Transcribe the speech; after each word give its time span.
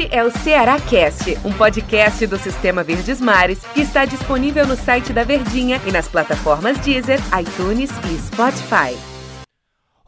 Este 0.00 0.16
é 0.16 0.24
o 0.24 0.30
Ceará 0.30 0.80
Cast, 0.80 1.36
um 1.44 1.52
podcast 1.52 2.26
do 2.26 2.38
Sistema 2.38 2.82
Verdes 2.82 3.20
Mares 3.20 3.62
que 3.74 3.82
está 3.82 4.06
disponível 4.06 4.66
no 4.66 4.74
site 4.74 5.12
da 5.12 5.24
Verdinha 5.24 5.78
e 5.86 5.92
nas 5.92 6.08
plataformas 6.08 6.78
Deezer, 6.78 7.18
iTunes 7.38 7.90
e 8.10 8.16
Spotify. 8.16 8.96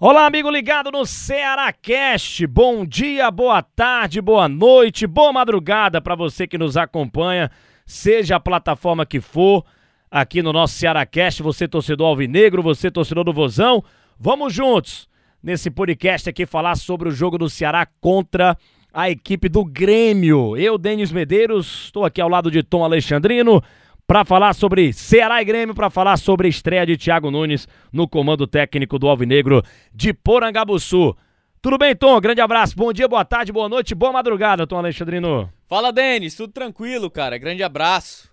Olá, 0.01 0.25
amigo 0.25 0.51
ligado 0.51 0.91
no 0.91 1.05
Ceará 1.05 1.71
Cast. 1.75 2.47
Bom 2.47 2.87
dia, 2.87 3.31
boa 3.31 3.61
tarde, 3.61 4.23
boa 4.23 4.49
noite, 4.49 5.07
boa 5.07 5.31
madrugada 5.31 6.01
para 6.01 6.15
você 6.15 6.47
que 6.47 6.57
nos 6.57 6.79
acompanha, 6.79 7.51
seja 7.85 8.37
a 8.37 8.41
plataforma 8.41 9.05
que 9.05 9.21
for, 9.21 9.63
aqui 10.11 10.41
no 10.43 10.55
nosso 10.55 10.73
Ceará 10.73 11.05
Cast, 11.05 11.43
você 11.43 11.69
torcedor 11.69 12.07
alvinegro, 12.07 12.63
você 12.63 12.91
torcedor 12.91 13.25
do 13.25 13.33
Vozão. 13.35 13.85
Vamos 14.19 14.55
juntos 14.55 15.07
nesse 15.43 15.71
podcast 15.71 16.31
aqui 16.31 16.47
falar 16.47 16.77
sobre 16.77 17.11
o 17.11 17.13
jogo 17.13 17.37
do 17.37 17.51
Ceará 17.51 17.87
contra 18.01 18.57
a 18.93 19.09
equipe 19.11 19.49
do 19.49 19.65
Grêmio. 19.65 20.57
Eu, 20.57 20.77
Denis 20.77 21.11
Medeiros, 21.11 21.85
estou 21.85 22.05
aqui 22.05 22.21
ao 22.21 22.29
lado 22.29 22.51
de 22.51 22.63
Tom 22.63 22.85
Alexandrino 22.85 23.63
para 24.07 24.25
falar 24.25 24.53
sobre 24.53 24.93
Ceará 24.93 25.41
e 25.41 25.45
Grêmio, 25.45 25.75
para 25.75 25.89
falar 25.89 26.17
sobre 26.17 26.47
a 26.47 26.51
estreia 26.51 26.85
de 26.85 26.97
Thiago 26.97 27.31
Nunes 27.31 27.67
no 27.93 28.07
comando 28.07 28.47
técnico 28.47 28.99
do 28.99 29.09
Alvinegro 29.09 29.63
de 29.95 30.13
Porangabuçu. 30.13 31.17
Tudo 31.63 31.79
bem, 31.79 31.95
Tom? 31.95 32.21
Grande 32.21 32.41
abraço. 32.41 32.75
Bom 32.77 32.93
dia, 32.93 33.07
boa 33.07 33.25
tarde, 33.25 33.53
boa 33.53 33.69
noite, 33.69 33.95
boa 33.95 34.13
madrugada, 34.13 34.67
Tom 34.67 34.79
Alexandrino. 34.79 35.49
Fala, 35.69 35.93
Denis. 35.93 36.35
Tudo 36.35 36.53
tranquilo, 36.53 37.09
cara. 37.09 37.39
Grande 37.39 37.63
abraço. 37.63 38.32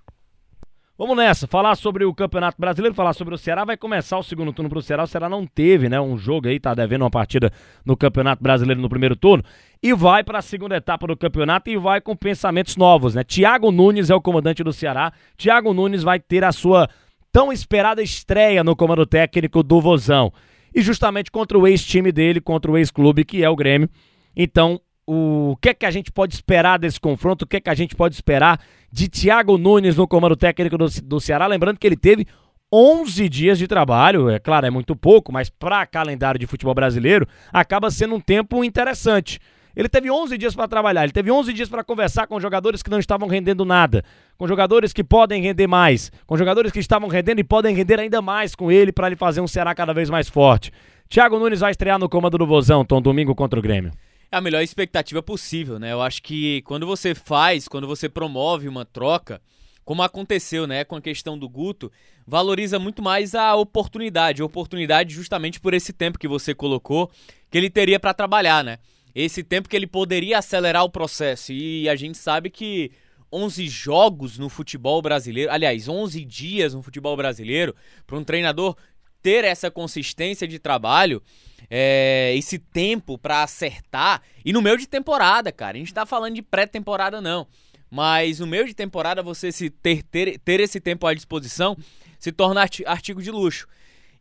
Vamos 1.00 1.16
nessa, 1.16 1.48
falar 1.48 1.76
sobre 1.76 2.04
o 2.04 2.14
Campeonato 2.14 2.60
Brasileiro, 2.60 2.94
falar 2.94 3.14
sobre 3.14 3.34
o 3.34 3.38
Ceará. 3.38 3.64
Vai 3.64 3.78
começar 3.78 4.18
o 4.18 4.22
segundo 4.22 4.52
turno 4.52 4.70
para 4.70 4.80
o 4.80 4.82
Ceará. 4.82 5.04
O 5.04 5.08
Ceará 5.08 5.30
não 5.30 5.48
teve, 5.48 5.88
né, 5.88 5.98
um 5.98 6.18
jogo 6.18 6.50
aí, 6.50 6.60
tá 6.60 6.76
devendo 6.76 7.04
uma 7.04 7.10
partida 7.10 7.54
no 7.86 7.96
Campeonato 7.96 8.44
Brasileiro 8.44 8.82
no 8.82 8.90
primeiro 8.90 9.16
turno. 9.16 9.42
E 9.82 9.94
vai 9.94 10.26
para 10.26 10.40
a 10.40 10.42
segunda 10.42 10.76
etapa 10.76 11.08
do 11.08 11.16
campeonato 11.16 11.70
e 11.70 11.78
vai 11.78 12.02
com 12.02 12.14
pensamentos 12.18 12.76
novos, 12.76 13.16
né? 13.16 13.24
Thiago 13.24 13.72
Nunes 13.72 14.10
é 14.10 14.14
o 14.14 14.20
comandante 14.20 14.62
do 14.62 14.74
Ceará. 14.74 15.14
Thiago 15.38 15.74
Nunes 15.74 16.04
vai 16.04 16.20
ter 16.20 16.44
a 16.44 16.52
sua 16.52 16.90
tão 17.32 17.50
esperada 17.50 18.04
estreia 18.04 18.62
no 18.62 18.76
comando 18.76 19.06
técnico 19.06 19.64
do 19.64 19.80
Vozão. 19.80 20.34
E 20.76 20.82
justamente 20.82 21.32
contra 21.32 21.58
o 21.58 21.66
ex-time 21.66 22.12
dele, 22.12 22.42
contra 22.42 22.70
o 22.70 22.78
ex-clube 22.78 23.24
que 23.24 23.42
é 23.42 23.50
o 23.50 23.56
Grêmio. 23.56 23.90
Então, 24.36 24.82
o 25.12 25.58
que 25.60 25.70
é 25.70 25.74
que 25.74 25.88
a 25.88 25.92
gente 25.92 26.12
pode 26.12 26.36
esperar 26.36 26.78
desse 26.78 27.00
confronto? 27.00 27.44
O 27.44 27.48
que 27.48 27.58
é 27.58 27.60
que 27.60 27.70
a 27.72 27.74
gente 27.74 27.96
pode 27.96 28.14
esperar 28.14 28.62
de 28.92 29.08
Thiago 29.08 29.58
Nunes 29.58 29.96
no 29.96 30.08
comando 30.08 30.36
técnico 30.36 30.78
do, 30.78 30.88
do 31.04 31.20
Ceará? 31.20 31.48
Lembrando 31.48 31.80
que 31.80 31.88
ele 31.88 31.98
teve 31.98 32.28
11 32.72 33.28
dias 33.28 33.58
de 33.58 33.68
trabalho, 33.68 34.30
é 34.30 34.38
claro, 34.38 34.68
é 34.68 34.70
muito 34.70 34.96
pouco, 34.96 35.32
mas 35.34 35.50
para 35.50 35.84
calendário 35.88 36.40
de 36.40 36.46
futebol 36.46 36.76
brasileiro 36.76 37.28
acaba 37.52 37.90
sendo 37.90 38.14
um 38.14 38.20
tempo 38.20 38.64
interessante. 38.64 39.40
Ele 39.76 39.90
teve 39.90 40.12
11 40.12 40.38
dias 40.38 40.54
para 40.54 40.68
trabalhar, 40.68 41.06
ele 41.06 41.12
teve 41.12 41.32
11 41.32 41.54
dias 41.54 41.70
para 41.70 41.84
conversar 41.84 42.28
com 42.28 42.40
jogadores 42.40 42.84
que 42.84 42.92
não 42.92 43.00
estavam 43.00 43.28
rendendo 43.28 43.66
nada, 43.66 44.04
com 44.38 44.48
jogadores 44.48 44.94
que 44.94 45.04
podem 45.04 45.42
render 45.42 45.66
mais, 45.66 46.12
com 46.28 46.38
jogadores 46.38 46.72
que 46.72 46.80
estavam 46.80 47.10
rendendo 47.10 47.40
e 47.40 47.44
podem 47.44 47.76
render 47.76 48.00
ainda 48.00 48.22
mais 48.22 48.54
com 48.54 48.72
ele 48.72 48.92
para 48.92 49.08
ele 49.08 49.16
fazer 49.16 49.42
um 49.42 49.48
Ceará 49.48 49.74
cada 49.74 49.92
vez 49.92 50.08
mais 50.08 50.30
forte. 50.30 50.72
Thiago 51.10 51.40
Nunes 51.40 51.62
vai 51.62 51.72
estrear 51.72 51.98
no 51.98 52.08
comando 52.08 52.38
do 52.38 52.46
Vozão, 52.46 52.86
Tom, 52.86 53.02
domingo 53.02 53.34
contra 53.34 53.58
o 53.58 53.64
Grêmio 53.64 53.92
é 54.32 54.38
a 54.38 54.42
melhor 54.42 54.62
expectativa 54.62 55.22
possível, 55.22 55.80
né? 55.80 55.92
Eu 55.92 56.02
acho 56.02 56.22
que 56.22 56.62
quando 56.64 56.86
você 56.86 57.16
faz, 57.16 57.68
quando 57.68 57.88
você 57.88 58.08
promove 58.08 58.68
uma 58.68 58.86
troca, 58.86 59.42
como 59.84 60.04
aconteceu, 60.04 60.68
né, 60.68 60.84
com 60.84 60.96
a 60.96 61.02
questão 61.02 61.36
do 61.36 61.50
Guto, 61.50 61.92
valoriza 62.28 62.78
muito 62.78 63.02
mais 63.02 63.34
a 63.34 63.56
oportunidade, 63.56 64.42
a 64.42 64.46
oportunidade 64.46 65.16
justamente 65.16 65.60
por 65.60 65.74
esse 65.74 65.92
tempo 65.92 66.20
que 66.20 66.28
você 66.28 66.54
colocou 66.54 67.10
que 67.50 67.58
ele 67.58 67.72
teria 67.72 68.00
para 68.00 68.14
trabalhar, 68.14 68.64
né? 68.64 68.78
Esse 69.16 69.44
tempo 69.44 69.68
que 69.68 69.76
ele 69.76 69.88
poderia 69.88 70.38
acelerar 70.38 70.84
o 70.84 70.92
processo. 70.92 71.52
E 71.52 71.90
a 71.90 71.96
gente 71.96 72.20
sabe 72.20 72.52
que 72.52 72.92
11 73.34 73.68
jogos 73.68 74.38
no 74.38 74.48
futebol 74.48 75.02
brasileiro, 75.02 75.52
aliás, 75.52 75.88
11 75.88 76.24
dias 76.24 76.76
no 76.76 76.84
futebol 76.84 77.18
brasileiro, 77.18 77.76
para 78.06 78.18
um 78.18 78.24
treinador 78.24 78.76
ter 79.24 79.44
essa 79.44 79.72
consistência 79.72 80.48
de 80.48 80.60
trabalho, 80.60 81.22
é, 81.70 82.34
esse 82.36 82.60
tempo 82.60 83.18
para 83.18 83.44
acertar. 83.44 84.22
E 84.46 84.54
no 84.54 84.62
meio 84.62 84.78
de 84.78 84.88
temporada, 84.88 85.52
cara. 85.52 85.78
A 85.78 85.80
gente 85.80 85.94
tá 85.94 86.06
falando 86.06 86.36
de 86.36 86.42
pré-temporada, 86.42 87.20
não. 87.20 87.48
Mas 87.90 88.40
no 88.40 88.46
meio 88.46 88.66
de 88.66 88.74
temporada, 88.74 89.24
você 89.24 89.52
se 89.52 89.70
ter, 89.70 90.04
ter, 90.04 90.40
ter 90.40 90.60
esse 90.60 90.80
tempo 90.80 91.08
à 91.08 91.14
disposição 91.14 91.76
se 92.20 92.32
torna 92.32 92.62
artigo 92.86 93.22
de 93.22 93.32
luxo. 93.32 93.68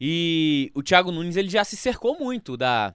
E 0.01 0.71
o 0.75 0.83
Thiago 0.83 1.11
Nunes 1.11 1.37
ele 1.37 1.51
já 1.51 1.65
se 1.65 1.77
cercou 1.77 2.19
muito 2.19 2.57
da, 2.57 2.95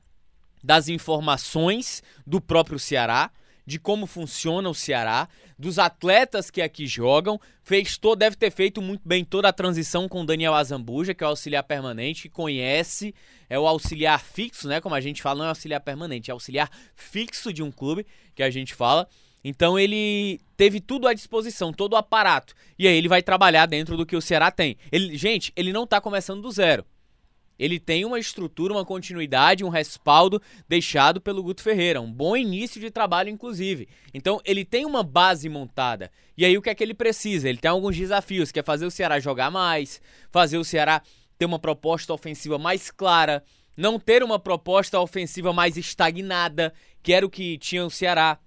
das 0.63 0.87
informações 0.87 2.01
do 2.25 2.39
próprio 2.39 2.79
Ceará 2.79 3.29
de 3.65 3.79
como 3.79 4.05
funciona 4.05 4.69
o 4.69 4.73
Ceará, 4.73 5.27
dos 5.57 5.79
atletas 5.79 6.49
que 6.51 6.61
aqui 6.61 6.85
jogam, 6.85 7.39
fez 7.61 7.97
todo, 7.97 8.19
deve 8.19 8.35
ter 8.35 8.51
feito 8.51 8.81
muito 8.81 9.07
bem 9.07 9.23
toda 9.23 9.47
a 9.47 9.53
transição 9.53 10.07
com 10.09 10.21
o 10.21 10.25
Daniel 10.25 10.53
Azambuja, 10.53 11.13
que 11.13 11.23
é 11.23 11.27
o 11.27 11.29
auxiliar 11.29 11.63
permanente, 11.63 12.23
que 12.23 12.29
conhece, 12.29 13.13
é 13.49 13.57
o 13.57 13.67
auxiliar 13.67 14.21
fixo, 14.21 14.67
né? 14.67 14.81
Como 14.81 14.95
a 14.95 15.01
gente 15.01 15.21
fala, 15.21 15.39
não 15.39 15.45
é 15.45 15.49
auxiliar 15.49 15.81
permanente, 15.81 16.29
é 16.29 16.33
auxiliar 16.33 16.69
fixo 16.95 17.53
de 17.53 17.63
um 17.63 17.71
clube, 17.71 18.05
que 18.35 18.43
a 18.43 18.49
gente 18.49 18.73
fala. 18.73 19.07
Então 19.43 19.77
ele 19.77 20.39
teve 20.55 20.79
tudo 20.79 21.07
à 21.07 21.13
disposição, 21.13 21.73
todo 21.73 21.93
o 21.93 21.97
aparato. 21.97 22.53
E 22.79 22.87
aí 22.87 22.95
ele 22.95 23.09
vai 23.09 23.21
trabalhar 23.21 23.65
dentro 23.65 23.97
do 23.97 24.05
que 24.05 24.15
o 24.15 24.21
Ceará 24.21 24.49
tem. 24.49 24.77
Ele, 24.91 25.17
gente, 25.17 25.51
ele 25.55 25.73
não 25.73 25.83
está 25.83 25.99
começando 25.99 26.41
do 26.41 26.51
zero. 26.51 26.85
Ele 27.57 27.79
tem 27.79 28.05
uma 28.05 28.19
estrutura, 28.19 28.73
uma 28.73 28.85
continuidade, 28.85 29.63
um 29.63 29.69
respaldo 29.69 30.41
deixado 30.67 31.21
pelo 31.21 31.43
Guto 31.43 31.61
Ferreira. 31.61 32.01
Um 32.01 32.11
bom 32.11 32.35
início 32.35 32.79
de 32.79 32.89
trabalho, 32.89 33.29
inclusive. 33.29 33.87
Então, 34.13 34.41
ele 34.43 34.65
tem 34.65 34.85
uma 34.85 35.03
base 35.03 35.47
montada. 35.49 36.11
E 36.37 36.43
aí, 36.43 36.57
o 36.57 36.61
que 36.61 36.69
é 36.69 36.75
que 36.75 36.83
ele 36.83 36.93
precisa? 36.93 37.47
Ele 37.47 37.57
tem 37.57 37.69
alguns 37.69 37.95
desafios, 37.95 38.51
que 38.51 38.59
é 38.59 38.63
fazer 38.63 38.85
o 38.85 38.91
Ceará 38.91 39.19
jogar 39.19 39.51
mais, 39.51 40.01
fazer 40.31 40.57
o 40.57 40.63
Ceará 40.63 41.01
ter 41.37 41.45
uma 41.45 41.59
proposta 41.59 42.13
ofensiva 42.13 42.57
mais 42.57 42.89
clara, 42.89 43.43
não 43.75 43.99
ter 43.99 44.23
uma 44.23 44.39
proposta 44.39 44.99
ofensiva 44.99 45.51
mais 45.51 45.77
estagnada, 45.77 46.73
que 47.01 47.13
era 47.13 47.25
o 47.25 47.29
que 47.29 47.57
tinha 47.57 47.85
o 47.85 47.89
Ceará 47.89 48.39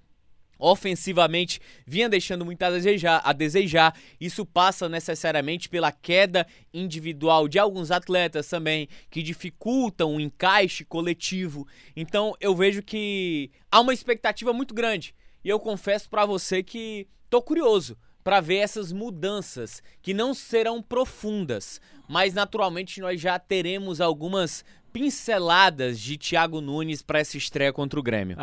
ofensivamente 0.58 1.60
vinha 1.86 2.08
deixando 2.08 2.44
muito 2.44 2.62
a 2.62 2.70
desejar, 2.70 3.20
a 3.24 3.32
desejar. 3.32 3.94
Isso 4.20 4.44
passa 4.44 4.88
necessariamente 4.88 5.68
pela 5.68 5.92
queda 5.92 6.46
individual 6.72 7.48
de 7.48 7.58
alguns 7.58 7.90
atletas 7.90 8.48
também, 8.48 8.88
que 9.10 9.22
dificultam 9.22 10.16
o 10.16 10.20
encaixe 10.20 10.84
coletivo. 10.84 11.66
Então 11.94 12.34
eu 12.40 12.54
vejo 12.54 12.82
que 12.82 13.50
há 13.70 13.80
uma 13.80 13.94
expectativa 13.94 14.52
muito 14.52 14.74
grande. 14.74 15.14
E 15.44 15.48
eu 15.48 15.60
confesso 15.60 16.08
para 16.10 16.26
você 16.26 16.62
que 16.62 17.06
tô 17.30 17.40
curioso 17.40 17.96
para 18.26 18.40
ver 18.40 18.56
essas 18.56 18.90
mudanças 18.90 19.80
que 20.02 20.12
não 20.12 20.34
serão 20.34 20.82
profundas, 20.82 21.80
mas 22.08 22.34
naturalmente 22.34 23.00
nós 23.00 23.20
já 23.20 23.38
teremos 23.38 24.00
algumas 24.00 24.64
pinceladas 24.96 26.00
de 26.00 26.16
Thiago 26.16 26.62
Nunes 26.62 27.02
para 27.02 27.18
essa 27.18 27.36
estreia 27.36 27.70
contra 27.70 28.00
o 28.00 28.02
Grêmio. 28.02 28.34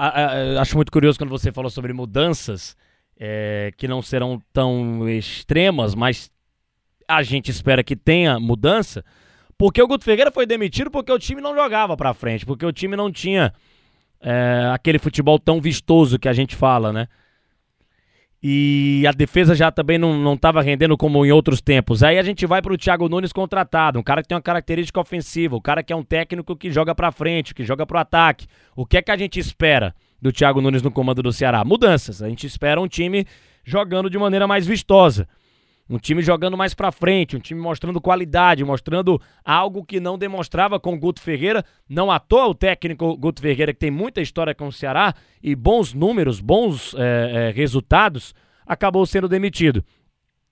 acho 0.60 0.76
muito 0.76 0.92
curioso 0.92 1.18
quando 1.18 1.32
você 1.32 1.52
falou 1.52 1.72
sobre 1.72 1.92
mudanças 1.94 2.78
é, 3.20 3.72
que 3.76 3.88
não 3.88 4.04
serão 4.04 4.40
tão 4.54 5.10
extremas, 5.10 5.96
mas 5.96 6.32
a 7.08 7.24
gente 7.24 7.50
espera 7.50 7.84
que 7.84 7.96
tenha 7.96 8.40
mudança, 8.40 9.04
porque 9.58 9.82
o 9.82 9.88
Guto 9.88 10.06
Ferreira 10.06 10.32
foi 10.32 10.46
demitido 10.46 10.92
porque 10.92 11.12
o 11.12 11.18
time 11.18 11.42
não 11.42 11.56
jogava 11.56 11.98
para 11.98 12.14
frente, 12.14 12.46
porque 12.46 12.66
o 12.66 12.72
time 12.72 12.96
não 12.96 13.12
tinha 13.12 13.52
é, 14.22 14.70
aquele 14.72 15.00
futebol 15.00 15.40
tão 15.40 15.60
vistoso 15.60 16.20
que 16.20 16.30
a 16.30 16.34
gente 16.34 16.56
fala, 16.56 16.94
né? 16.94 17.08
E 18.46 19.06
a 19.08 19.14
defesa 19.14 19.56
já 19.56 19.72
também 19.72 19.98
não 19.98 20.34
estava 20.34 20.62
rendendo 20.62 20.98
como 20.98 21.26
em 21.26 21.32
outros 21.32 21.62
tempos. 21.62 22.04
Aí 22.04 22.20
a 22.20 22.24
gente 22.24 22.46
vai 22.46 22.62
para 22.62 22.74
o 22.74 22.78
Thiago 22.78 23.08
Nunes 23.08 23.32
contratado, 23.32 23.98
um 23.98 24.04
cara 24.04 24.22
que 24.22 24.28
tem 24.28 24.36
uma 24.36 24.42
característica 24.42 25.00
ofensiva, 25.00 25.56
um 25.56 25.62
cara 25.62 25.82
que 25.82 25.94
é 25.94 25.96
um 25.96 26.04
técnico 26.04 26.54
que 26.54 26.70
joga 26.70 26.94
para 26.94 27.10
frente, 27.10 27.56
que 27.56 27.64
joga 27.64 27.86
para 27.86 27.98
o 27.98 28.02
ataque. 28.02 28.46
O 28.76 28.86
que 28.86 28.98
é 28.98 29.02
que 29.02 29.12
a 29.12 29.16
gente 29.16 29.40
espera 29.40 29.96
do 30.22 30.30
Thiago 30.30 30.60
Nunes 30.60 30.82
no 30.82 30.92
comando 30.92 31.24
do 31.24 31.32
Ceará? 31.32 31.64
Mudanças. 31.64 32.22
A 32.22 32.28
gente 32.28 32.46
espera 32.46 32.82
um 32.82 32.88
time 32.88 33.26
jogando 33.64 34.10
de 34.10 34.18
maneira 34.18 34.46
mais 34.46 34.68
vistosa. 34.68 35.26
Um 35.90 35.98
time 35.98 36.22
jogando 36.22 36.58
mais 36.58 36.74
para 36.74 36.92
frente, 36.92 37.36
um 37.36 37.40
time 37.40 37.60
mostrando 37.60 38.00
qualidade, 38.00 38.64
mostrando 38.64 39.22
algo 39.44 39.84
que 39.84 40.00
não 40.00 40.18
demonstrava 40.18 40.80
com 40.80 40.94
o 40.94 40.98
Guto 40.98 41.22
Ferreira. 41.22 41.64
Não 41.90 42.10
à 42.10 42.20
toa 42.20 42.48
o 42.48 42.56
técnico 42.56 43.18
Guto 43.18 43.42
Ferreira, 43.42 43.74
que 43.74 43.80
tem 43.80 43.92
muita 43.92 44.22
história 44.22 44.56
com 44.56 44.68
o 44.68 44.72
Ceará 44.72 45.14
e 45.42 45.56
bons 45.56 45.94
números, 45.94 46.40
bons 46.40 46.96
é, 46.96 47.50
é, 47.50 47.52
resultados, 47.52 48.34
acabou 48.66 49.06
sendo 49.06 49.28
demitido. 49.28 49.84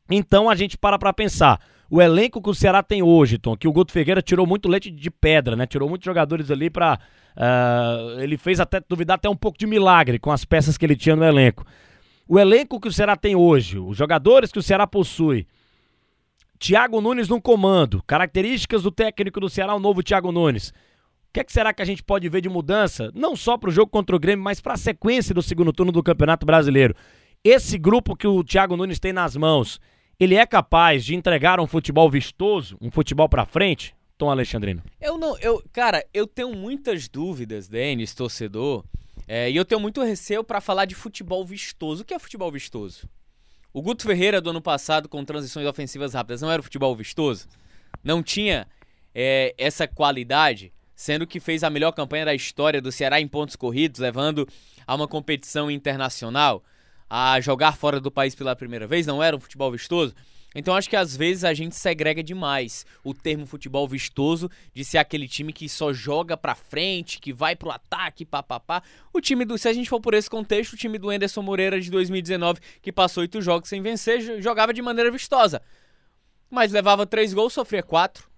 Então 0.09 0.49
a 0.49 0.55
gente 0.55 0.77
para 0.77 0.99
para 0.99 1.13
pensar. 1.13 1.61
O 1.89 2.01
elenco 2.01 2.41
que 2.41 2.49
o 2.49 2.55
Ceará 2.55 2.81
tem 2.81 3.01
hoje, 3.03 3.37
Tom, 3.37 3.55
que 3.55 3.67
o 3.67 3.71
Guto 3.71 3.91
Ferreira 3.91 4.21
tirou 4.21 4.45
muito 4.45 4.69
leite 4.69 4.89
de 4.89 5.11
pedra, 5.11 5.57
né? 5.57 5.65
Tirou 5.65 5.89
muitos 5.89 6.05
jogadores 6.05 6.49
ali 6.49 6.69
para. 6.69 6.99
Uh, 7.35 8.19
ele 8.21 8.37
fez 8.37 8.59
até 8.59 8.81
duvidar 8.87 9.15
até 9.15 9.29
um 9.29 9.35
pouco 9.35 9.57
de 9.57 9.67
milagre 9.67 10.19
com 10.19 10.31
as 10.31 10.45
peças 10.45 10.77
que 10.77 10.85
ele 10.85 10.95
tinha 10.95 11.15
no 11.15 11.23
elenco 11.23 11.65
o 12.31 12.39
elenco 12.39 12.79
que 12.79 12.87
o 12.87 12.93
Ceará 12.93 13.17
tem 13.17 13.35
hoje, 13.35 13.77
os 13.77 13.97
jogadores 13.97 14.53
que 14.53 14.57
o 14.57 14.63
Ceará 14.63 14.87
possui. 14.87 15.45
Thiago 16.57 17.01
Nunes 17.01 17.27
no 17.27 17.41
comando, 17.41 18.01
características 18.07 18.83
do 18.83 18.89
técnico 18.89 19.41
do 19.41 19.49
Ceará, 19.49 19.75
o 19.75 19.81
novo 19.81 20.01
Thiago 20.01 20.31
Nunes. 20.31 20.71
que, 21.33 21.41
é 21.41 21.43
que 21.43 21.51
será 21.51 21.73
que 21.73 21.81
a 21.81 21.85
gente 21.85 22.01
pode 22.01 22.29
ver 22.29 22.39
de 22.39 22.47
mudança, 22.47 23.11
não 23.13 23.35
só 23.35 23.57
para 23.57 23.69
o 23.69 23.73
jogo 23.73 23.91
contra 23.91 24.15
o 24.15 24.19
Grêmio, 24.19 24.45
mas 24.45 24.61
para 24.61 24.75
a 24.75 24.77
sequência 24.77 25.35
do 25.35 25.41
segundo 25.41 25.73
turno 25.73 25.91
do 25.91 26.01
Campeonato 26.01 26.45
Brasileiro? 26.45 26.95
Esse 27.43 27.77
grupo 27.77 28.15
que 28.15 28.27
o 28.27 28.45
Thiago 28.45 28.77
Nunes 28.77 28.97
tem 28.97 29.11
nas 29.11 29.35
mãos, 29.35 29.81
ele 30.17 30.35
é 30.35 30.45
capaz 30.45 31.03
de 31.03 31.13
entregar 31.13 31.59
um 31.59 31.67
futebol 31.67 32.09
vistoso, 32.09 32.77
um 32.79 32.89
futebol 32.89 33.27
para 33.27 33.45
frente? 33.45 33.93
Tom 34.17 34.31
Alexandrino. 34.31 34.81
Eu 35.01 35.17
não, 35.17 35.37
eu, 35.39 35.61
cara, 35.73 36.01
eu 36.13 36.25
tenho 36.25 36.55
muitas 36.55 37.09
dúvidas, 37.09 37.67
Denis, 37.67 38.15
torcedor, 38.15 38.85
é, 39.33 39.49
e 39.49 39.55
eu 39.55 39.63
tenho 39.63 39.79
muito 39.79 40.03
receio 40.03 40.43
para 40.43 40.59
falar 40.59 40.83
de 40.83 40.93
futebol 40.93 41.45
vistoso. 41.45 42.01
O 42.01 42.05
que 42.05 42.13
é 42.13 42.19
futebol 42.19 42.51
vistoso? 42.51 43.07
O 43.73 43.81
Guto 43.81 44.03
Ferreira 44.03 44.41
do 44.41 44.49
ano 44.49 44.61
passado 44.61 45.07
com 45.07 45.23
transições 45.23 45.65
ofensivas 45.65 46.13
rápidas 46.13 46.41
não 46.41 46.51
era 46.51 46.61
futebol 46.61 46.93
vistoso? 46.93 47.47
Não 48.03 48.21
tinha 48.21 48.67
é, 49.15 49.55
essa 49.57 49.87
qualidade? 49.87 50.73
sendo 50.93 51.25
que 51.25 51.39
fez 51.39 51.63
a 51.63 51.69
melhor 51.69 51.93
campanha 51.93 52.25
da 52.25 52.35
história 52.35 52.79
do 52.79 52.91
Ceará 52.91 53.19
em 53.19 53.27
pontos 53.27 53.55
corridos, 53.55 53.99
levando 53.99 54.47
a 54.85 54.93
uma 54.93 55.07
competição 55.07 55.71
internacional, 55.71 56.63
a 57.09 57.41
jogar 57.41 57.75
fora 57.75 57.99
do 57.99 58.11
país 58.11 58.35
pela 58.35 58.55
primeira 58.55 58.85
vez, 58.85 59.07
não 59.07 59.23
era 59.23 59.35
um 59.35 59.39
futebol 59.39 59.71
vistoso? 59.71 60.13
Então 60.53 60.75
acho 60.75 60.89
que 60.89 60.95
às 60.95 61.15
vezes 61.15 61.43
a 61.43 61.53
gente 61.53 61.75
segrega 61.75 62.21
demais 62.21 62.85
o 63.03 63.13
termo 63.13 63.45
futebol 63.45 63.87
vistoso 63.87 64.49
de 64.73 64.83
ser 64.83 64.97
aquele 64.97 65.27
time 65.27 65.53
que 65.53 65.69
só 65.69 65.93
joga 65.93 66.35
pra 66.35 66.55
frente, 66.55 67.19
que 67.19 67.31
vai 67.31 67.55
pro 67.55 67.71
ataque, 67.71 68.25
papapá. 68.25 68.83
O 69.13 69.21
time 69.21 69.45
do, 69.45 69.57
se 69.57 69.69
a 69.69 69.73
gente 69.73 69.89
for 69.89 70.01
por 70.01 70.13
esse 70.13 70.29
contexto, 70.29 70.73
o 70.73 70.77
time 70.77 70.97
do 70.97 71.11
Enderson 71.11 71.41
Moreira 71.41 71.79
de 71.79 71.89
2019, 71.89 72.59
que 72.81 72.91
passou 72.91 73.21
oito 73.21 73.41
jogos 73.41 73.69
sem 73.69 73.81
vencer, 73.81 74.41
jogava 74.41 74.73
de 74.73 74.81
maneira 74.81 75.09
vistosa. 75.09 75.61
Mas 76.49 76.71
levava 76.71 77.05
três 77.05 77.33
gols, 77.33 77.53
sofria 77.53 77.81
quatro. 77.81 78.29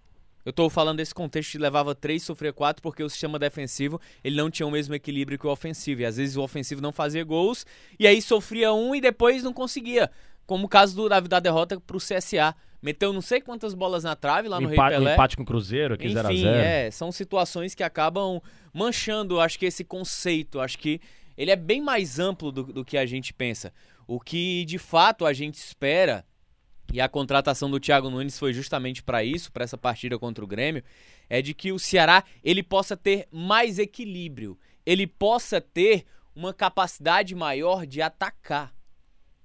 Eu 0.46 0.50
estou 0.50 0.70
falando 0.70 0.98
desse 0.98 1.16
contexto 1.16 1.54
de 1.54 1.58
levava 1.58 1.96
3, 1.96 2.22
sofria 2.22 2.52
4, 2.52 2.84
porque 2.84 3.02
o 3.02 3.10
sistema 3.10 3.40
defensivo 3.40 4.00
ele 4.22 4.36
não 4.36 4.52
tinha 4.52 4.68
o 4.68 4.72
mesmo 4.72 4.94
equilíbrio 4.94 5.40
que 5.40 5.48
o 5.48 5.50
ofensivo. 5.50 6.02
E 6.02 6.06
às 6.06 6.18
vezes 6.18 6.36
o 6.36 6.42
ofensivo 6.42 6.82
não 6.82 6.92
fazia 6.92 7.24
gols, 7.24 7.66
e 7.98 8.06
aí 8.06 8.22
sofria 8.22 8.74
um 8.74 8.94
e 8.94 9.00
depois 9.00 9.42
não 9.42 9.54
conseguia. 9.54 10.12
Como 10.46 10.66
o 10.66 10.70
caso 10.70 10.96
do, 10.96 11.10
da, 11.10 11.20
da 11.20 11.40
derrota 11.40 11.80
para 11.80 11.98
o 11.98 12.00
CSA. 12.00 12.56
Meteu 12.82 13.14
não 13.14 13.22
sei 13.22 13.40
quantas 13.40 13.74
bolas 13.74 14.04
na 14.04 14.14
trave 14.14 14.50
lá 14.50 14.60
no 14.60 14.74
empate, 14.74 14.90
Rei 14.90 15.00
Pelé. 15.00 15.14
Empate 15.14 15.38
com 15.38 15.44
o 15.44 15.46
Cruzeiro, 15.46 15.94
aqui 15.94 16.10
0 16.10 16.30
Enfim, 16.34 16.46
é, 16.48 16.92
são 16.92 17.14
situações 17.14 17.74
que 17.74 17.82
acabam 17.82 18.42
manchando, 18.74 19.40
acho 19.40 19.58
que 19.58 19.66
esse 19.66 19.86
conceito. 19.86 20.60
Acho 20.60 20.78
que 20.78 21.00
ele 21.38 21.50
é 21.50 21.56
bem 21.56 21.82
mais 21.82 22.20
amplo 22.20 22.52
do, 22.52 22.64
do 22.64 22.84
que 22.84 22.98
a 22.98 23.06
gente 23.06 23.34
pensa. 23.34 23.72
O 24.06 24.20
que 24.20 24.66
de 24.66 24.78
fato 24.78 25.26
a 25.26 25.32
gente 25.32 25.56
espera 25.56 26.26
e 26.92 27.02
a 27.02 27.10
contratação 27.10 27.72
do 27.72 27.80
Thiago 27.80 28.10
Nunes 28.10 28.38
foi 28.38 28.54
justamente 28.54 29.02
para 29.02 29.24
isso, 29.24 29.52
para 29.52 29.64
essa 29.64 29.78
partida 29.78 30.20
contra 30.20 30.44
o 30.44 30.48
Grêmio, 30.48 30.84
é 31.28 31.42
de 31.42 31.54
que 31.54 31.72
o 31.72 31.80
Ceará 31.80 32.24
ele 32.44 32.62
possa 32.62 32.96
ter 32.96 33.28
mais 33.32 33.80
equilíbrio, 33.80 34.60
ele 34.86 35.08
possa 35.08 35.60
ter 35.60 36.06
uma 36.36 36.54
capacidade 36.54 37.34
maior 37.34 37.88
de 37.88 38.02
atacar, 38.02 38.72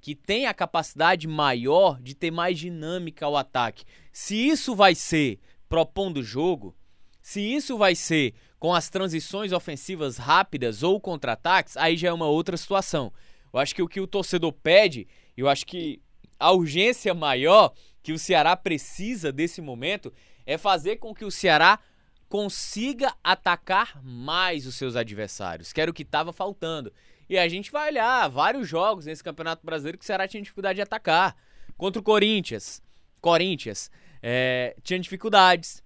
que 0.01 0.15
tenha 0.15 0.51
a 0.51 0.55
capacidade 0.55 1.27
maior 1.27 2.01
de 2.01 2.15
ter 2.15 2.31
mais 2.31 2.59
dinâmica 2.59 3.27
ao 3.27 3.37
ataque. 3.37 3.85
Se 4.13 4.35
isso 4.37 4.75
vai 4.75 4.95
ser 4.95 5.39
propondo 5.69 6.19
o 6.19 6.23
jogo, 6.23 6.77
se 7.21 7.41
isso 7.41 7.77
vai 7.77 7.95
ser 7.95 8.35
com 8.59 8.75
as 8.75 8.89
transições 8.89 9.53
ofensivas 9.53 10.17
rápidas 10.17 10.83
ou 10.83 11.01
contra-ataques, 11.01 11.77
aí 11.77 11.97
já 11.97 12.09
é 12.09 12.13
uma 12.13 12.27
outra 12.27 12.57
situação. 12.57 13.13
Eu 13.53 13.61
acho 13.61 13.75
que 13.75 13.83
o 13.83 13.89
que 13.89 14.01
o 14.01 14.07
torcedor 14.07 14.53
pede, 14.53 15.07
eu 15.37 15.49
acho 15.49 15.67
que 15.67 16.01
a 16.39 16.53
urgência 16.53 17.13
maior 17.15 17.73
que 18.03 18.13
o 18.13 18.19
Ceará 18.19 18.57
precisa 18.57 19.33
desse 19.33 19.61
momento 19.61 20.13
é 20.47 20.57
fazer 20.57 20.97
com 20.97 21.15
que 21.15 21.25
o 21.25 21.31
Ceará 21.31 21.79
consiga 22.29 23.15
atacar 23.25 24.03
mais 24.03 24.67
os 24.67 24.75
seus 24.75 24.97
adversários, 24.97 25.73
que 25.73 25.81
era 25.81 25.91
o 25.91 25.95
que 25.95 26.03
estava 26.03 26.33
faltando. 26.33 26.93
E 27.29 27.39
a 27.39 27.49
gente 27.49 27.71
vai 27.71 27.91
olhar 27.91 28.29
vários 28.29 28.69
jogos 28.69 29.07
nesse 29.07 29.23
Campeonato 29.23 29.65
Brasileiro 29.65 29.99
que 29.99 30.05
o 30.05 30.07
Ceará 30.07 30.27
tinha 30.27 30.43
dificuldade 30.43 30.77
de 30.77 30.83
atacar. 30.83 31.37
Contra 31.77 32.01
o 32.01 32.03
Corinthians, 32.03 32.83
Corinthians 33.21 33.91
é, 34.23 34.75
tinha 34.83 34.99
dificuldades. 34.99 35.83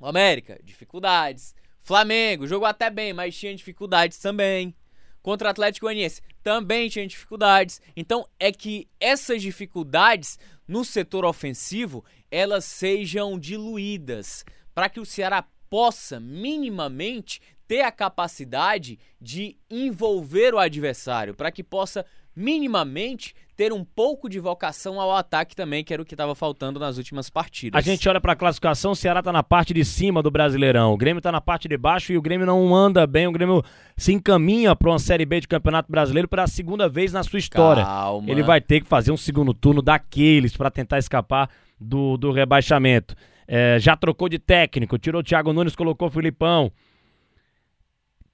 O 0.00 0.06
América, 0.06 0.58
dificuldades. 0.64 1.54
Flamengo, 1.78 2.46
jogou 2.46 2.66
até 2.66 2.88
bem, 2.88 3.12
mas 3.12 3.36
tinha 3.36 3.54
dificuldades 3.54 4.18
também 4.18 4.74
contra 5.22 5.48
o 5.48 5.50
Atlético 5.50 5.86
Goianiense 5.86 6.22
também 6.42 6.88
tinha 6.88 7.06
dificuldades. 7.06 7.80
Então 7.96 8.26
é 8.38 8.50
que 8.52 8.88
essas 8.98 9.42
dificuldades 9.42 10.38
no 10.66 10.84
setor 10.84 11.24
ofensivo 11.24 12.04
elas 12.30 12.64
sejam 12.64 13.38
diluídas 13.38 14.44
para 14.74 14.88
que 14.88 15.00
o 15.00 15.06
Ceará 15.06 15.44
possa 15.68 16.18
minimamente 16.18 17.40
ter 17.70 17.82
a 17.82 17.92
capacidade 17.92 18.98
de 19.20 19.56
envolver 19.70 20.52
o 20.52 20.58
adversário, 20.58 21.34
para 21.34 21.52
que 21.52 21.62
possa 21.62 22.04
minimamente 22.34 23.32
ter 23.56 23.72
um 23.72 23.84
pouco 23.84 24.28
de 24.28 24.40
vocação 24.40 25.00
ao 25.00 25.14
ataque 25.14 25.54
também, 25.54 25.84
que 25.84 25.94
era 25.94 26.02
o 26.02 26.04
que 26.04 26.14
estava 26.14 26.34
faltando 26.34 26.80
nas 26.80 26.98
últimas 26.98 27.30
partidas. 27.30 27.78
A 27.78 27.80
gente 27.80 28.08
olha 28.08 28.20
para 28.20 28.32
a 28.32 28.36
classificação, 28.36 28.90
o 28.90 28.96
Ceará 28.96 29.20
está 29.20 29.30
na 29.30 29.44
parte 29.44 29.72
de 29.72 29.84
cima 29.84 30.20
do 30.20 30.32
Brasileirão, 30.32 30.92
o 30.92 30.96
Grêmio 30.96 31.20
está 31.20 31.30
na 31.30 31.40
parte 31.40 31.68
de 31.68 31.76
baixo 31.76 32.12
e 32.12 32.18
o 32.18 32.22
Grêmio 32.22 32.44
não 32.44 32.74
anda 32.74 33.06
bem, 33.06 33.28
o 33.28 33.32
Grêmio 33.32 33.62
se 33.96 34.12
encaminha 34.12 34.74
para 34.74 34.90
uma 34.90 34.98
Série 34.98 35.24
B 35.24 35.40
de 35.40 35.46
Campeonato 35.46 35.92
Brasileiro 35.92 36.26
pela 36.26 36.48
segunda 36.48 36.88
vez 36.88 37.12
na 37.12 37.22
sua 37.22 37.38
história. 37.38 37.84
Calma. 37.84 38.28
Ele 38.28 38.42
vai 38.42 38.60
ter 38.60 38.80
que 38.80 38.88
fazer 38.88 39.12
um 39.12 39.16
segundo 39.16 39.54
turno 39.54 39.80
daqueles 39.80 40.56
para 40.56 40.72
tentar 40.72 40.98
escapar 40.98 41.48
do, 41.80 42.16
do 42.16 42.32
rebaixamento. 42.32 43.14
É, 43.46 43.78
já 43.78 43.96
trocou 43.96 44.28
de 44.28 44.40
técnico, 44.40 44.98
tirou 44.98 45.20
o 45.20 45.24
Thiago 45.24 45.52
Nunes, 45.52 45.76
colocou 45.76 46.08
o 46.08 46.10
Filipão. 46.10 46.72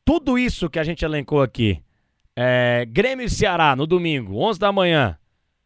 Tudo 0.07 0.39
isso 0.39 0.71
que 0.71 0.79
a 0.79 0.85
gente 0.85 1.05
elencou 1.05 1.43
aqui 1.43 1.83
é, 2.37 2.87
Grêmio 2.89 3.27
e 3.27 3.29
Ceará 3.29 3.75
no 3.75 3.89
domingo, 3.89 4.37
11 4.37 4.57
da 4.57 4.71
manhã. 4.71 5.19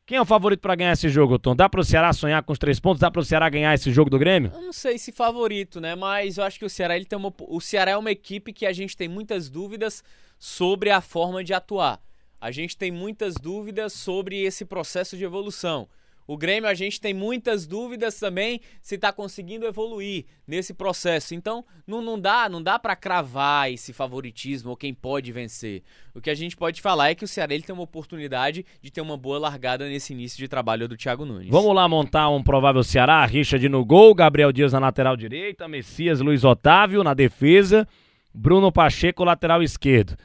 Quem 0.06 0.16
é 0.16 0.22
o 0.22 0.24
favorito 0.24 0.60
para 0.60 0.74
ganhar 0.74 0.92
esse 0.92 1.10
jogo, 1.10 1.38
Tom? 1.38 1.54
Dá 1.54 1.68
para 1.68 1.82
o 1.82 1.84
Ceará 1.84 2.10
sonhar 2.14 2.42
com 2.42 2.50
os 2.50 2.58
três 2.58 2.80
pontos? 2.80 3.00
Dá 3.00 3.10
para 3.10 3.20
o 3.20 3.24
Ceará 3.24 3.50
ganhar 3.50 3.74
esse 3.74 3.92
jogo 3.92 4.08
do 4.08 4.18
Grêmio? 4.18 4.50
Eu 4.54 4.62
não 4.62 4.72
sei 4.72 4.96
se 4.96 5.12
favorito, 5.12 5.78
né? 5.78 5.94
Mas 5.94 6.38
eu 6.38 6.44
acho 6.44 6.58
que 6.58 6.64
o 6.64 6.70
Ceará 6.70 6.96
ele 6.96 7.04
tem 7.04 7.18
uma, 7.18 7.30
o 7.38 7.60
Ceará 7.60 7.90
é 7.90 7.96
uma 7.98 8.10
equipe 8.10 8.50
que 8.50 8.64
a 8.64 8.72
gente 8.72 8.96
tem 8.96 9.08
muitas 9.08 9.50
dúvidas 9.50 10.02
sobre 10.38 10.88
a 10.88 11.02
forma 11.02 11.44
de 11.44 11.52
atuar. 11.52 12.00
A 12.40 12.50
gente 12.50 12.78
tem 12.78 12.90
muitas 12.90 13.34
dúvidas 13.34 13.92
sobre 13.92 14.40
esse 14.40 14.64
processo 14.64 15.18
de 15.18 15.24
evolução. 15.24 15.86
O 16.30 16.36
Grêmio, 16.36 16.70
a 16.70 16.74
gente 16.74 17.00
tem 17.00 17.12
muitas 17.12 17.66
dúvidas 17.66 18.16
também 18.16 18.60
se 18.80 18.94
está 18.94 19.12
conseguindo 19.12 19.66
evoluir 19.66 20.26
nesse 20.46 20.72
processo. 20.72 21.34
Então, 21.34 21.64
não, 21.84 22.00
não 22.00 22.20
dá, 22.20 22.48
não 22.48 22.62
dá 22.62 22.78
para 22.78 22.94
cravar 22.94 23.68
esse 23.68 23.92
favoritismo 23.92 24.70
ou 24.70 24.76
quem 24.76 24.94
pode 24.94 25.32
vencer. 25.32 25.82
O 26.14 26.20
que 26.20 26.30
a 26.30 26.34
gente 26.36 26.56
pode 26.56 26.80
falar 26.80 27.10
é 27.10 27.16
que 27.16 27.24
o 27.24 27.26
Ceará 27.26 27.52
ele 27.52 27.64
tem 27.64 27.74
uma 27.74 27.82
oportunidade 27.82 28.64
de 28.80 28.92
ter 28.92 29.00
uma 29.00 29.16
boa 29.16 29.40
largada 29.40 29.88
nesse 29.88 30.12
início 30.12 30.38
de 30.38 30.46
trabalho 30.46 30.86
do 30.86 30.96
Thiago 30.96 31.24
Nunes. 31.24 31.50
Vamos 31.50 31.74
lá 31.74 31.88
montar 31.88 32.30
um 32.30 32.44
provável 32.44 32.84
Ceará. 32.84 33.26
Richard 33.26 33.68
no 33.68 33.84
gol, 33.84 34.14
Gabriel 34.14 34.52
Dias 34.52 34.72
na 34.72 34.78
lateral 34.78 35.16
direita, 35.16 35.66
Messias, 35.66 36.20
Luiz 36.20 36.44
Otávio 36.44 37.02
na 37.02 37.12
defesa, 37.12 37.88
Bruno 38.32 38.70
Pacheco, 38.70 39.24
lateral 39.24 39.64
esquerdo. 39.64 40.16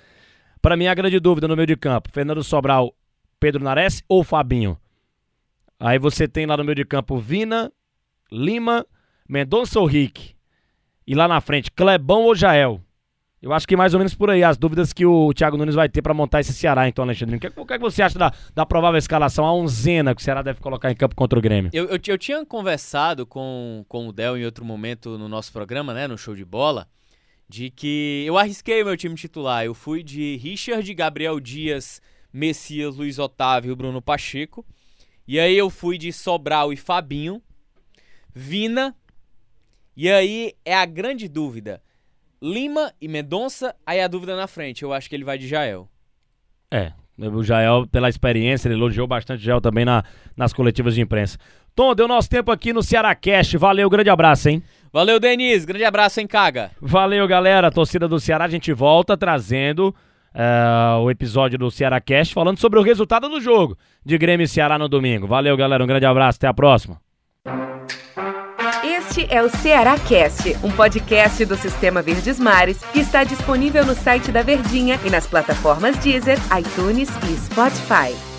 Para 0.62 0.77
mim, 0.77 0.85
a 0.85 0.93
grande 0.93 1.19
dúvida 1.19 1.47
no 1.47 1.55
meio 1.55 1.65
de 1.65 1.75
campo: 1.75 2.12
Fernando 2.13 2.43
Sobral, 2.43 2.95
Pedro 3.39 3.63
Nares 3.63 4.03
ou 4.07 4.24
Fabinho? 4.24 4.77
Aí 5.79 6.00
você 6.00 6.27
tem 6.27 6.46
lá 6.46 6.55
no 6.58 6.63
meio 6.63 6.75
de 6.75 6.86
campo 6.86 7.17
Vina, 7.17 7.72
Lima, 8.32 8.86
Mendonça 9.27 9.79
ou 9.79 9.86
Rick. 9.86 10.36
E 11.05 11.13
lá 11.13 11.27
na 11.27 11.41
frente, 11.41 11.72
Clebão 11.72 12.24
ou 12.24 12.36
Jael. 12.36 12.82
Eu 13.46 13.53
acho 13.53 13.67
que 13.67 13.77
mais 13.77 13.94
ou 13.94 14.00
menos 14.00 14.15
por 14.15 14.32
aí 14.32 14.44
as 14.44 14.58
dúvidas 14.58 14.91
que 14.91 15.05
o 15.05 15.32
Thiago 15.32 15.55
Nunes 15.55 15.75
vai 15.75 15.88
ter 15.88 16.01
para 16.01 16.15
montar 16.15 16.39
esse 16.39 16.51
Ceará, 16.51 16.88
então, 16.88 17.03
Alexandre. 17.03 17.36
O 17.36 17.39
que, 17.39 17.51
o 17.55 17.65
que 17.65 17.77
você 17.77 18.01
acha 18.01 18.17
da, 18.17 18.34
da 18.55 18.65
provável 18.65 18.98
escalação, 18.98 19.46
a 19.46 19.53
onzena 19.53 20.15
que 20.15 20.22
o 20.22 20.24
Ceará 20.24 20.41
deve 20.41 20.60
colocar 20.60 20.89
em 20.89 20.96
campo 20.96 21.13
contra 21.13 21.38
o 21.38 21.41
Grêmio? 21.41 21.70
Eu, 21.72 21.86
eu, 21.86 22.00
eu 22.08 22.17
tinha 22.17 22.44
conversado 22.44 23.24
com, 23.24 23.86
com 23.88 24.08
o 24.08 24.12
Del 24.12 24.36
em 24.36 24.46
outro 24.46 24.65
momento 24.65 25.15
no 25.15 25.29
nosso 25.29 25.53
programa, 25.53 25.94
né, 25.94 26.08
no 26.08 26.17
show 26.17 26.34
de 26.34 26.44
bola, 26.44 26.88
de 27.48 27.70
que 27.70 28.24
eu 28.25 28.36
arrisquei 28.36 28.82
o 28.82 28.86
meu 28.86 28.98
time 28.98 29.13
titular. 29.13 29.63
Eu 29.63 29.75
fui 29.75 30.01
de 30.01 30.38
Richard, 30.38 30.91
Gabriel 30.96 31.39
Dias, 31.39 32.01
Messias, 32.34 32.96
Luiz 32.96 33.20
Otávio 33.20 33.75
Bruno 33.75 34.01
Pacheco. 34.01 34.65
E 35.27 35.39
aí 35.39 35.58
eu 35.58 35.70
fui 35.70 35.98
de 35.98 36.13
Sobral 36.13 36.72
e 36.72 36.77
Fabinho, 36.77 37.41
Vina, 38.34 38.96
e 39.96 40.10
aí 40.10 40.53
é 40.63 40.75
a 40.75 40.86
grande 40.86 41.27
dúvida. 41.27 41.82
Lima 42.41 42.94
e 43.01 43.08
Mendonça, 43.08 43.75
aí 43.86 44.01
a 44.01 44.08
dúvida 44.08 44.36
na 44.36 44.46
frente. 44.46 44.84
Eu 44.84 44.94
acho 44.94 45.10
que 45.10 45.15
ele 45.15 45.24
vai 45.24 45.38
de 45.38 45.48
Jael. 45.48 45.89
É, 46.70 46.91
o 47.17 47.44
Jael, 47.44 47.88
pela 47.88 48.10
experiência, 48.10 48.67
ele 48.67 48.75
elogiou 48.75 49.08
bastante 49.08 49.39
o 49.39 49.44
Jael 49.44 49.62
também 49.62 49.86
na, 49.86 50.03
nas 50.36 50.53
coletivas 50.53 50.94
de 50.94 51.01
imprensa. 51.01 51.38
Tom, 51.74 51.96
deu 51.96 52.08
nosso 52.08 52.29
tempo 52.29 52.51
aqui 52.51 52.72
no 52.72 52.84
Ceará 52.84 53.15
Cast. 53.15 53.58
Valeu, 53.58 53.89
grande 53.89 54.10
abraço, 54.10 54.50
hein? 54.50 54.62
Valeu, 54.91 55.20
Denis. 55.20 55.65
Grande 55.65 55.86
abraço, 55.86 56.20
hein, 56.20 56.27
Caga? 56.27 56.72
Valeu, 56.79 57.27
galera. 57.27 57.72
Torcida 57.72 58.08
do 58.08 58.20
Ceará, 58.20 58.46
a 58.46 58.50
gente 58.50 58.72
volta 58.74 59.17
trazendo 59.17 59.96
uh, 60.36 61.00
o 61.00 61.10
episódio 61.10 61.58
do 61.58 61.72
Ceará 61.72 62.00
Cast 62.00 62.34
falando 62.34 62.60
sobre 62.60 62.77
o 62.77 62.84
resultado 62.84 63.30
do 63.30 63.39
jogo 63.39 63.77
de 64.06 64.18
Grêmio 64.18 64.44
e 64.44 64.48
Ceará 64.48 64.77
no 64.77 64.88
domingo. 64.88 65.25
Valeu, 65.25 65.56
galera. 65.56 65.84
Um 65.84 65.88
grande 65.88 66.06
abraço. 66.06 66.38
Até 66.38 66.48
a 66.48 66.54
próxima. 66.54 67.00
Este 68.84 69.25
é 69.34 69.42
o 69.42 69.50
Ceará 69.50 69.98
Cast, 69.98 70.58
um 70.63 70.72
podcast 70.72 71.46
do 71.46 71.56
Sistema 71.56 72.01
Verdes 72.01 72.39
Mares 72.39 72.84
que 72.92 73.00
está 73.00 73.24
disponível 73.24 73.86
no 73.86 73.96
site 73.96 74.32
da 74.32 74.42
Verdinha 74.42 75.00
e 75.06 75.10
nas 75.10 75.25
plataformas 75.25 75.98
Deezer, 75.98 76.38
iTunes 76.58 77.10
e 77.30 77.38
Spotify. 77.38 78.35